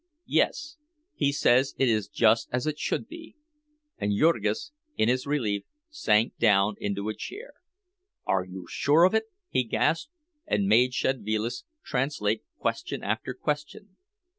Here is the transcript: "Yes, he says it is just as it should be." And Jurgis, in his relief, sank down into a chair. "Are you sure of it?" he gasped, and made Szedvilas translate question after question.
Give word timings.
"Yes, 0.25 0.77
he 1.13 1.31
says 1.31 1.75
it 1.77 1.87
is 1.87 2.07
just 2.07 2.49
as 2.51 2.65
it 2.65 2.79
should 2.79 3.07
be." 3.07 3.35
And 3.99 4.17
Jurgis, 4.17 4.71
in 4.97 5.09
his 5.09 5.27
relief, 5.27 5.63
sank 5.91 6.35
down 6.39 6.73
into 6.79 7.07
a 7.07 7.13
chair. 7.13 7.53
"Are 8.25 8.43
you 8.43 8.65
sure 8.67 9.03
of 9.03 9.13
it?" 9.13 9.25
he 9.47 9.63
gasped, 9.63 10.09
and 10.47 10.65
made 10.65 10.93
Szedvilas 10.95 11.65
translate 11.83 12.41
question 12.57 13.03
after 13.03 13.35
question. 13.35 13.97